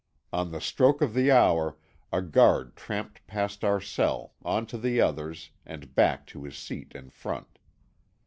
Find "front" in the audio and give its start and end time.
7.11-7.59